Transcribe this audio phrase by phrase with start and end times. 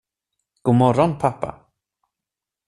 [0.65, 1.51] God morgon, pappa.